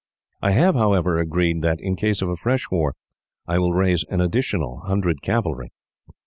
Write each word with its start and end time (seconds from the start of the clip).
I 0.41 0.49
have, 0.53 0.73
however, 0.73 1.19
agreed 1.19 1.61
that, 1.61 1.77
in 1.79 1.95
case 1.95 2.23
of 2.23 2.29
a 2.29 2.35
fresh 2.35 2.71
war, 2.71 2.95
I 3.45 3.59
will 3.59 3.71
raise 3.73 4.03
an 4.05 4.19
additional 4.19 4.79
hundred 4.87 5.21
cavalry. 5.21 5.69